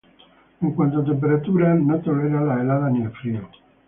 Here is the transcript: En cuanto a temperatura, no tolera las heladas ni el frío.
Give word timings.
En 0.61 0.71
cuanto 0.73 0.97
a 1.01 1.05
temperatura, 1.05 1.75
no 1.75 1.99
tolera 2.01 2.41
las 2.41 2.61
heladas 2.61 2.91
ni 2.91 3.03
el 3.03 3.11
frío. 3.11 3.47